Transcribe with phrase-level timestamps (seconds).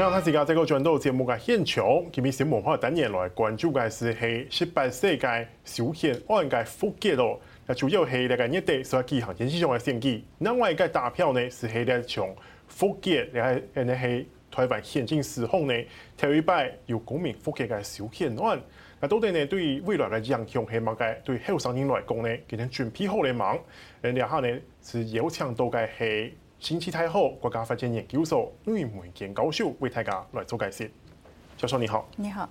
[0.00, 5.26] 那他自家这个转到节目嘅现场，今日新文化单元来关注嘅是系十八世纪
[5.62, 7.38] 修宪案嘅复结咯。
[7.66, 12.34] 那主要系那个热带所举行电视上嘅选举，另外一个大票呢是系咧从
[12.66, 15.74] 复结嚟系呢系台湾宪政史上呢
[16.16, 18.58] 头一摆有公民复结嘅修宪案。
[19.00, 21.16] 那到底呢对未来嘅影响系乜嘅？
[21.22, 23.58] 对后生人来讲呢，佢哋准备好嚟忙。
[24.00, 24.48] 诶，然后呢
[24.80, 26.32] 是邀请到嘅系。
[26.60, 30.90] 新齐太后国家发展研究所吕梅坚教授为大家来做解释。
[31.56, 32.46] 教授你好，你好。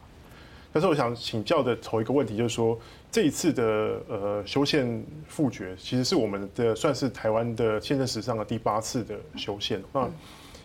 [0.73, 2.77] 但是我想请教的头一个问题就是说，
[3.11, 3.63] 这一次的
[4.09, 9.81] 呃修宪复决，其实是我们的算是台湾的宪政史上的第八次的修宪。
[9.93, 10.09] 那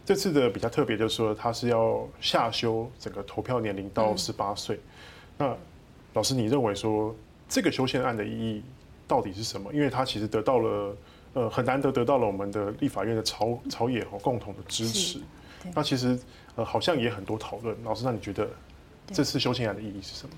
[0.07, 4.81] 这次的比较特别，就是说它是要下修整个投票年龄到十八岁。
[5.37, 5.55] 那
[6.15, 7.15] 老师，你认为说
[7.47, 8.63] 这个修宪案的意义
[9.07, 9.71] 到底是什么？
[9.73, 10.97] 因为它其实得到了。
[11.35, 15.21] 呃，很难得得到了我们的立法院的朝朝野和共同的支持。
[15.75, 16.19] 那其实
[16.57, 17.77] 呃，好像也很多讨论。
[17.85, 18.49] 老师，那你觉得
[19.09, 20.35] 这次修宪案的意义是什么？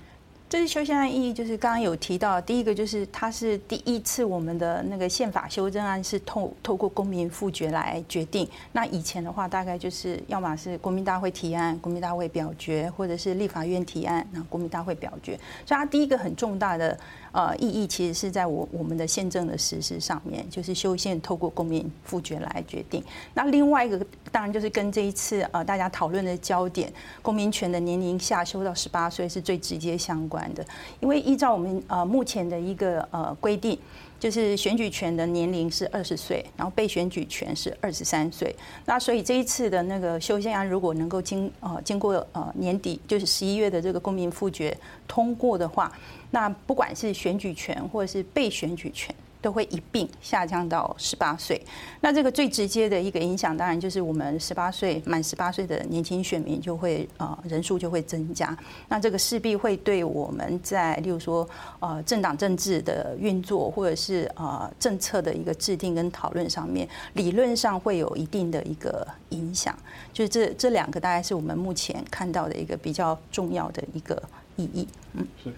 [0.49, 8.49] 这次修宪案意义就是刚刚有提到，第一个就是它是第一次我们的那个宪法修正案是透透过公民复决来决定。
[8.71, 15.37] 那以前的话，大概就是要么是国民大会提案，国民大会表决，或者是立法院提案，然后国民大会表决。
[15.65, 16.97] 所以它第一个很重大的。
[17.37, 23.03] 呃，意义其实是在我我们的宪政的实施上面，就是修宪透过公民复决来决定。
[23.35, 30.65] 那另外一个当然就是跟这一次呃大家讨论的焦点，公民权的年龄下修到十八岁是最直接相关的。
[30.99, 33.77] 因为依照我们呃目前的一个呃规定，
[34.19, 38.55] 就是选举权的年龄是二十岁，然后被选举权是二十三岁。
[38.85, 44.75] 那所以这一次的那个修宪案如果能够经呃经过呃年底就是十一月的这个公民复决
[45.07, 45.91] 通过的话。
[46.29, 49.15] 那不管是选举权或者是被选举权，
[49.47, 51.65] 都会一并下降到十八岁。
[52.01, 58.55] 那这个最直接的一个影响，当然就是我们十八岁满十八岁的年轻选民就会呃人数就会增加。
[58.89, 61.47] 那这个势必会对我们在例如说
[61.79, 69.73] 呃政党政治的运作，或者是呃政策的一个制定跟讨论上面，理论上会有一定的一个影响。
[70.11, 74.21] 就是这这两个大概是我们目前看到的一个比较重要的一个
[74.57, 74.87] 意义。
[75.13, 75.51] 嗯，是。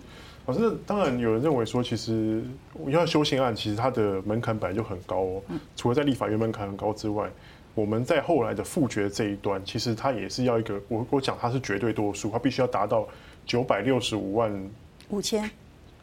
[0.46, 2.44] 老师，当然有人认为说，其实
[2.88, 5.42] 要修宪案，其实它的门槛本来就很高哦。
[5.76, 7.30] 除了在立法院门槛很高之外，
[7.76, 13.08] 我们在后来的复决这一端，其实它也是要一个，我我讲它是绝对多数，它必须要达到
[13.46, 14.70] 九百六十五万
[15.10, 15.48] 五千，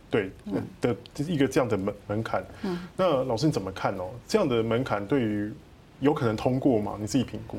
[0.09, 0.31] 对
[0.81, 0.95] 的
[1.27, 2.45] 一个这样的门门槛。
[2.63, 4.11] 嗯，那老师你怎么看哦？
[4.29, 5.53] 这样的门槛对于
[5.99, 6.97] 有可能通过吗？
[7.01, 7.59] 你自己评估。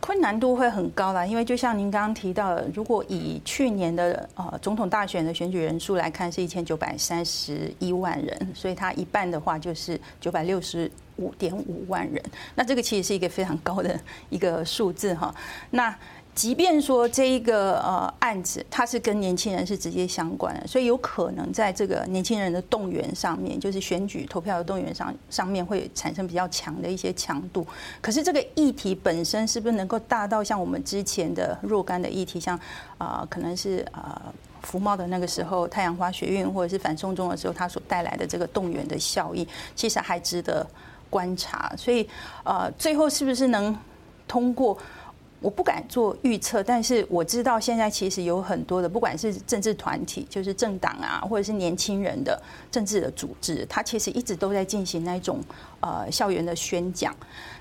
[0.00, 12.22] 困难度会很高啦，因为就像您刚刚提到的，如果以去年的呃总统大选的选举人数来看，是一千九百三十一万人，所以它一半的话就是九百六十五点五万人，
[12.54, 14.00] 那这个其实是一个非常高的
[14.30, 15.34] 一个数字哈。
[15.70, 15.94] 那
[16.32, 27.66] 即便说这一个呃案子，它是跟年轻人是直接相关的，所以有可能在这个年轻人的动员上面，就是选举投票的动员上上面会产生比较强的一些强度。
[28.00, 32.58] 可是这个议题本身是不是能够大到像我们之前的若干的议题，像
[32.96, 40.66] 啊、可能是啊福茂的那个时候太阳花学运，或者是反送中的时候，它所带来的这个动员的效应，其实还值得
[41.10, 41.70] 观察。
[41.76, 42.08] 所以
[42.44, 43.76] 呃最后是不是能
[44.26, 44.78] 通过？
[45.40, 52.40] 我不敢做预测，但是我知道现在其实有很多的，不管是政治团体，就是政党啊，或者是年轻人的
[52.70, 55.40] 政治的组织，它其实一直都在进行那种
[55.80, 57.14] 呃校园的宣讲。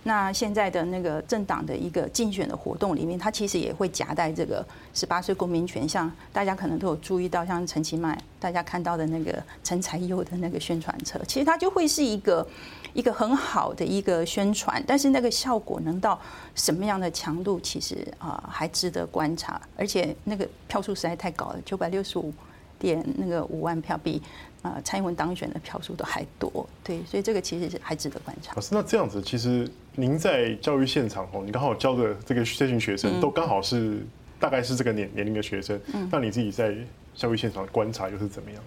[0.04, 12.48] 那现在的那个政党的一个竞选的活动里面，它其实也会夹带这个十八岁公民权，像大家可能都有注意到，像陈其迈大家看到的那个陈才佑的那个宣传车，其实它就会是一个。
[12.96, 16.20] 一个很好的一个宣传，但是那个效果能到
[16.56, 19.62] 什么样的强度，其实啊还值得观察。
[19.78, 22.34] 而且那个票数实在太高了，九百六十五
[22.80, 24.20] 点那个五万票，比
[24.64, 26.68] 啊蔡英文当选的票数都还多。
[26.84, 28.54] 对，所以这个其实是还值得观察。
[28.56, 34.04] 老师，那这样子，其实您在教育现场哦，你刚好教的这个这群学生都刚好是
[34.40, 35.80] 大概是这个年年龄的学生，
[36.12, 36.76] 那你自己在
[37.20, 38.64] 教育现场观察又是怎么样？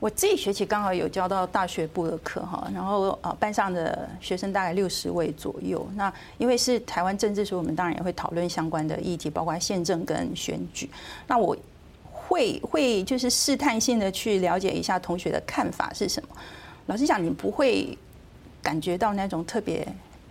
[0.00, 5.88] 我这一学期刚好有教到大学部的课哈，然后呃班上的学生大概六十位左右。
[5.94, 10.90] 那因为是台湾政治，所以我们当然也会讨论相关的议题，包括宪政跟选举。
[11.28, 11.56] 那我
[12.10, 16.28] 会会就是试探性的去了解一下同学的看法是什么。
[16.86, 17.96] 老实讲，你不会
[18.60, 19.86] 感觉到那种特别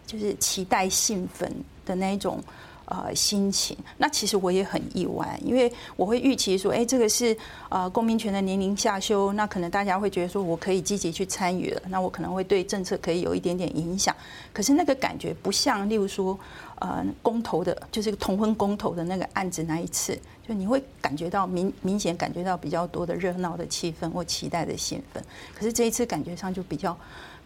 [0.05, 1.49] 就是期待兴奋
[1.85, 2.43] 的那一种。
[2.91, 3.77] 呃心情。
[3.97, 7.35] 那其实我也很意外，因为我会预期说，哎，这个是
[7.69, 14.13] 呃公民权的年龄下修，那可能大家会觉得说我可以积极去参与了，那我可能会对政策可以有一点点影响。
[14.51, 16.37] 可是那个感觉不像，例如说
[16.79, 25.23] 呃公投的，就是同婚公投的那个案子那一次，就你会感觉到明明显感觉到比较多的热闹的气氛或期待的兴奋。
[25.55, 26.97] 可是这一次感觉上就比较。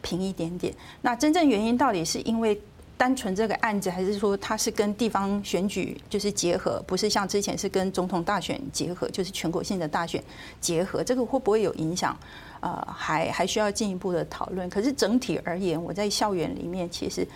[0.01, 0.71] 平一点点，
[1.01, 2.61] 那真正原因到底是因为
[2.97, 10.23] 单纯这个案子，还是说它是跟地方选举就是结合，不是像之前是跟总统大选结合，就是全国性的大选
[10.61, 12.17] 结合，这个会不会有影响？
[12.61, 14.67] 呃，还还需要进一步的讨论。
[14.69, 17.27] 可是整体而言，我在校园里面其实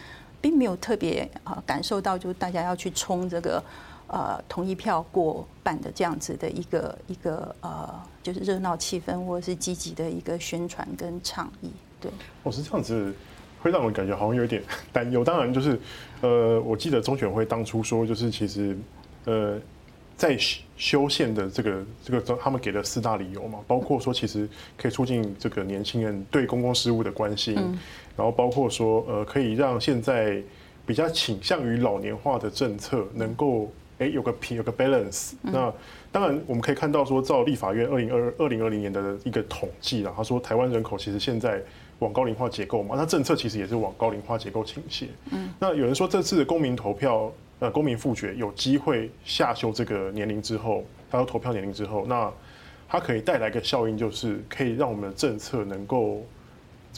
[0.41, 3.63] 并没有特别啊感受到，就大家要去冲这个
[4.07, 11.69] 呃同一票过半的这样子的一个一个呃，就是热闹气氛或者是积极的一个宣传跟倡议。
[12.01, 12.09] 对，
[12.41, 13.13] 我是这样子，
[13.61, 14.61] 会让我感觉好像有点
[14.91, 15.23] 担忧。
[15.23, 15.79] 当然，就是
[16.21, 18.77] 呃，我记得中选会当初说，就是其实
[19.25, 19.59] 呃，
[20.15, 20.37] 在
[20.77, 24.47] 修宪的这个这个，他们给了四大理由嘛，包括说其实
[24.77, 27.55] 可以促进这个年轻人对公共事务的关心，
[28.15, 30.41] 然后包括说呃，可以让现在
[30.85, 35.33] 比较倾向于老年化的政策能够哎有个平有个 balance。
[35.41, 35.71] 那
[36.11, 41.61] 当然我们可以看到说，照立法院二零二二零二零年的一个统计啦，他说台湾人口其实现在。
[41.99, 45.09] 往高龄化结构嘛，那政策其实也是往高龄化结构倾斜。
[45.31, 47.29] 嗯，那有人说这次的公民投票，
[47.59, 52.31] 呃，公民复决有机会下修这个年龄之后，他要投票年龄之后，那
[52.87, 56.25] 它可以带来一个效应，就是可以让我们的政策能够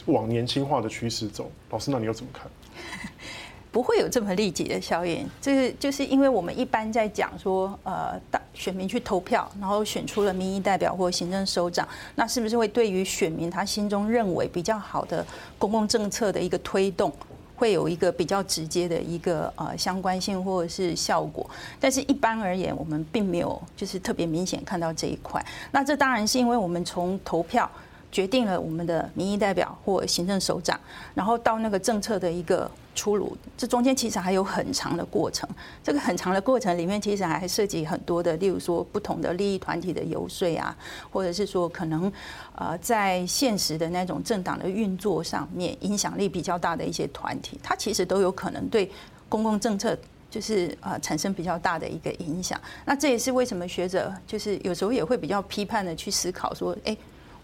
[0.06, 1.50] 往年轻化的趋势走。
[1.70, 2.48] 老师，那你又怎么看？
[3.72, 15.26] 不会有这么立即的效应，这个就是因为我们一般在讲说，呃，大选民去投票，然后选出了民意代表或行政首长，那是不是会对于选民他心中认为比较好的
[15.58, 17.10] 公共政策的一个推动，
[17.56, 21.48] 会有一个比较直接的一个呃相关性或者是效果？
[21.80, 25.42] 但是一般而言，我们并没有就是特别明显看到这一块。
[25.70, 27.70] 那这当然是因为我们从投票。
[28.12, 30.78] 决定了我们的民意代表或行政首长，
[31.14, 35.48] 然后到那个政策的一个出炉，这中间其实还有很长的过程。
[35.82, 40.76] 这个很长的过程里面，其实还涉及很多的，例如说不同的利益团体的游说啊，
[41.10, 42.12] 或者是说可能
[42.54, 48.90] 呃在现实的那种政党的运作上面，影响力比较大的一些团体，它其实都有可能对
[49.26, 49.96] 公共政策
[50.30, 52.60] 就是呃产生比较大的一个影响。
[52.84, 56.94] 那这也是为什么学者就是有时候也会比较批判的去思考说，哎。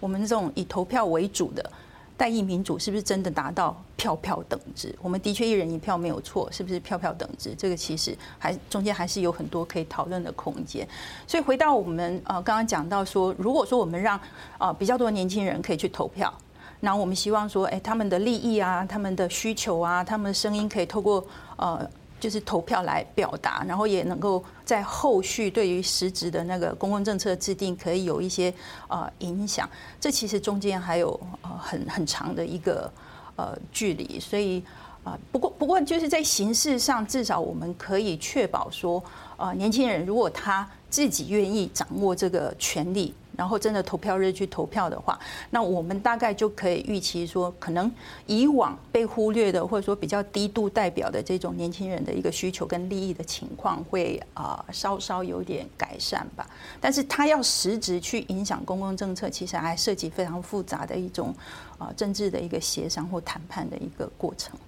[0.00, 1.70] 我们这种以投票为主的
[2.16, 4.94] 代议民主，是不是真的达到票票等值？
[5.00, 7.54] 我们的确一人一票没有错，是不是票票等值？
[7.56, 10.86] 这个其实还中间还是有很多可以讨论的空间。
[11.26, 14.18] 所以回到我们呃刚刚讲到说，如果说我们让
[14.58, 16.32] 呃比较多年轻人可以去投票，
[16.80, 21.24] 然后我们希望说，哎，他们的利益啊、他们的需求啊、他们的声音可以透过
[21.56, 21.88] 呃。
[22.20, 28.52] 就是投票来表达，然后也能够在后续对于实质的那个公共政策制定可以有一些
[28.88, 29.68] 呃影响。
[30.00, 31.08] 这其实中间还有
[31.42, 32.90] 呃很很长的一个
[33.36, 34.62] 呃距离，所以
[35.04, 39.02] 啊，不过不过就是在形式上，至少我们可以确保说，
[39.36, 43.14] 呃，年轻人如果他自己愿意掌握这个权利。
[43.38, 45.16] 然后真的投票日去投票的话，
[45.50, 47.88] 那我们大概就可以预期说，可能
[48.26, 56.44] 以往被忽略的或者说比较低度代表的这种年轻人的一个需求跟利益的情况会啊稍稍有点改善吧。
[56.80, 61.32] 但是他要实质去影响公共政策，其实还涉及非常复杂的一种
[61.78, 64.58] 啊政治的一个协商或谈判的一个过程。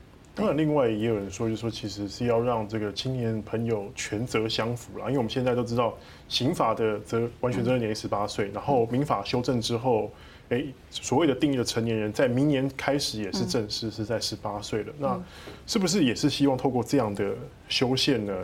[0.40, 5.04] 当然，另外也有人说，就是说，其实是要让这个青年朋友权责相符啦。
[5.04, 5.94] 因为我们现在都知道，
[6.28, 10.10] 刑法的责完全责任年龄十八岁，然后民法修正之后，
[10.48, 14.94] 哎，所谓的定义的成年人，在明年开始也是正式是在十八岁了。
[14.98, 15.22] 那
[15.66, 17.34] 是不是也是希望透过这样的
[17.68, 18.34] 修宪呢，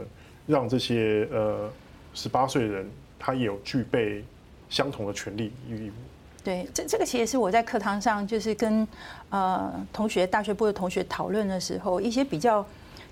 [0.47, 1.71] 让这些呃
[2.12, 2.87] 十八岁的人
[3.19, 4.23] 他也有具备
[4.69, 5.93] 相同的权利与义务？
[6.47, 8.87] 对，这这个其实是我在课堂上就是跟
[9.31, 12.65] 呃同学、大学部的同学讨论的时候，一些比较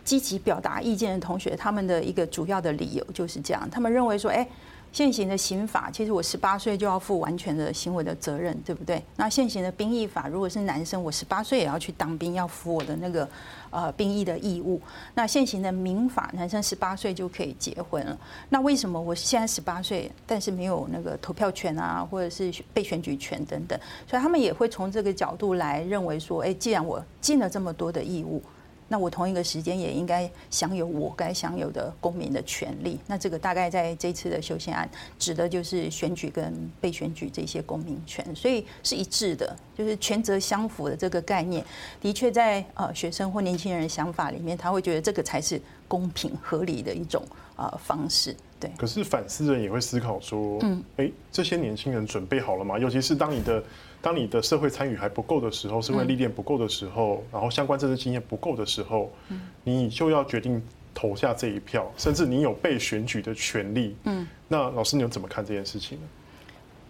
[0.05, 4.47] 积极表达意见的同学，他们的一个主要的理由就是这样，他们认为说，哎。
[4.93, 9.03] 现行的刑法，其实我十八岁就要负完全的行为的责任，对不对？
[9.17, 13.29] 那现行的兵役法，如果是男生，我十八岁也要去当兵，要负我的那个
[13.71, 14.81] 呃兵役的义务。
[15.15, 18.17] 那现行的民法，男生十八岁就可以结婚了。
[18.51, 23.77] 那为什么我现在十八岁，但是没有那个投票权啊，或者是被选举权等等？
[24.09, 28.41] 所以他们也会从这个角度来认为说，哎，既然我尽了这么多的义务。
[28.89, 32.99] 那我同一个时间也应该享有我该享有的公民的权利。
[33.07, 34.89] 那这个大概在这次的修宪案
[35.19, 41.65] 指的就是选举跟被选举这些公民权，所以是一致的，就是权责相符的这个概念，
[42.01, 47.23] 的确在呃学生或年轻人的想法里面，他会觉得这个才是公平合理的一种
[47.57, 48.37] 呃方式。
[48.65, 48.71] 对。
[48.77, 52.79] 可是反思人也会思考说，嗯，哎，这些年轻人准备好了吗？
[52.79, 53.63] 尤其是当你的。
[54.05, 63.97] 当你的社会参与还不够的时候，社会历练不够的时候，然后相关政治经验不够的时候，嗯你就要决定投下这一票，甚至你有被选举的权利。
[64.05, 66.07] 嗯，那老师，你又怎么看这件事情呢？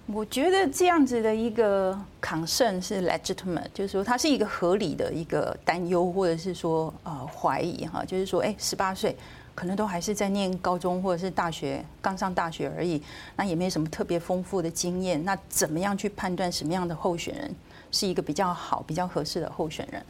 [0.07, 9.14] 我觉得这样子的一个 concern 是 legitimate，就是说它是一个合理的一个担忧，或者是说呃怀疑哈，就是说哎，十八岁。
[9.55, 13.01] 可能都还是在念高中或者是大学，刚上大学而已，
[13.37, 15.25] 那也没什么特别丰富的经验。
[15.25, 17.55] 那怎么样去判断什么样的候选人
[17.91, 20.05] 是一个比较好、比较合适的候选人？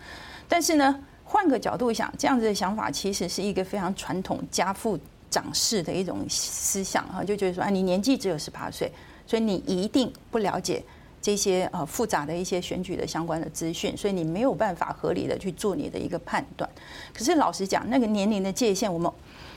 [0.48, 4.98] 但是呢，换个角度想，这样子的想法其实是一个非常传统家父
[5.30, 8.90] 长式的一种思想哈，就觉得说啊，你年纪只有十八岁，
[9.26, 10.82] 所以你一定不了解。
[11.24, 16.68] 这些呃复杂的一些选举的相关的资讯，所以你没有办法合理的去做你的一个判断。
[17.14, 19.10] 可是老实讲，那个年龄的界限，我们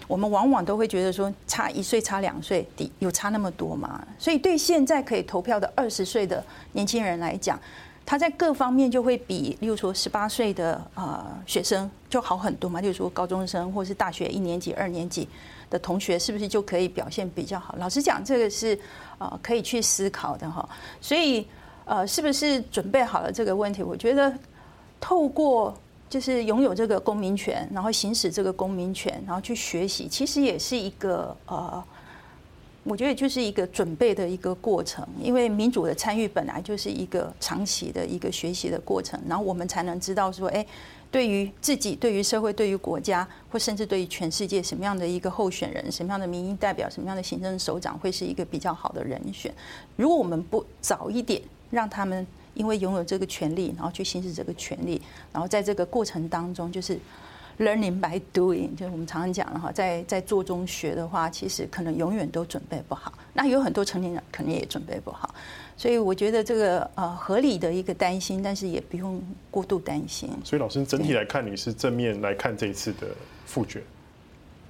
[0.07, 2.65] 我们往往都会觉得说，差一岁、差两岁，
[2.99, 4.01] 有差那么多吗？
[4.17, 7.59] 所以对现在可以投票的二十岁的年轻人来讲，
[8.05, 12.79] 他在各方面就会比，例如说十八岁的呃学生就好很多嘛。
[12.79, 15.27] 例如说高中生或是大学一年级、二年级
[15.69, 17.75] 的同学，是不是就可以表现比较好？
[17.77, 18.79] 老实讲，这个是
[19.17, 20.67] 呃可以去思考的哈。
[21.01, 21.47] 所以。
[21.89, 23.81] 呃，是不是准备好了这个问题？
[23.81, 24.37] 我觉得
[24.99, 25.73] 透过
[26.09, 31.81] 就是拥有这个公民权，然后行使这个公民权，然后去学习，其实也是一个呃，
[32.83, 35.07] 我觉得就是一个准备的一个过程。
[35.23, 40.67] 因为民主的参与本来就是一个长期的一个学习的过程，然后我们才能知道说，哎。
[41.09, 49.53] 对于自己、对于社会、对于国家，或甚至对于全世界，什么样的一个候选人、什么样的民意代表、什么样的行政首长，会是一个比较好的人选？
[49.95, 56.99] 如果我们不早一点让他们因为拥有这个权利，然后去行使这个权利，然后在这个过程当中，就是
[57.59, 63.11] learning by doing，就是我们常常讲的哈，在在做中学的话，其实可能永远都准备不好。
[63.33, 65.33] 那有很多成年人肯定也准备不好。
[65.75, 69.21] 所以我觉得这个呃合理的一个担心，但是也不用
[69.51, 70.29] 过度担心。
[70.43, 73.07] 所以老师整体来看，你是正面来看这一次的
[73.45, 73.83] 复决？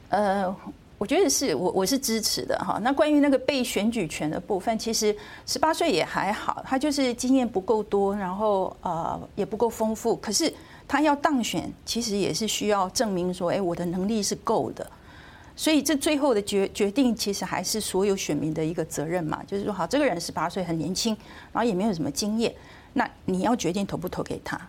[0.10, 0.54] 呃，
[0.98, 2.78] 我觉得是我我是支持的哈。
[2.82, 5.16] 那关于那个被选举权的部分，其实
[5.46, 10.16] 十八岁也还好，他就是经验不够多，然后呃也不够丰富。
[10.18, 10.52] 可是
[10.88, 14.90] 他要当选，其实也是需要证明说，哎，我的能力是够的。
[15.56, 19.42] 所以这最后的决决定，其实还是所有选民的一个责任嘛。
[19.48, 21.18] 就是说，好，这个人十八岁很年轻，
[21.52, 22.54] 然后也没有什么经验，
[22.94, 24.60] 那你要决定投不投给他。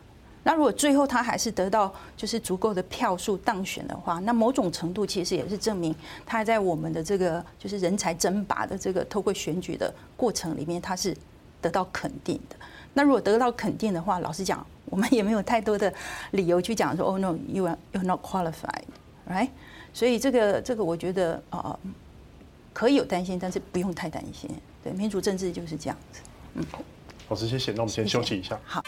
[0.45, 5.95] 那如果最后他还是得到就是足够的票数当选的话，那某种程度其实也是证明
[6.25, 11.15] 他在我们的这个就是人才争拔的这个透过选举的过程里面，他是
[11.61, 12.57] 得到肯定的。
[12.95, 15.93] 那如果得到肯定的话，老实讲，我们也没有太多的
[16.33, 18.85] 理由去讲说，Oh no, you are you're not qualified,
[19.29, 19.51] right?
[19.93, 21.79] 所以这个这个，我觉得呃
[22.73, 24.49] 可以有担心，但是不用太担心。
[24.85, 26.21] 对，民主政治就是这样子。
[26.55, 26.65] 嗯，
[27.29, 28.55] 老师谢谢，那我们先休息一下。
[28.55, 28.83] 謝謝好。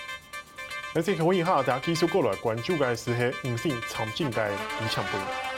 [0.94, 5.49] 那这个问一下，大家继续过来关注的是，是唔是常见嘅理想不？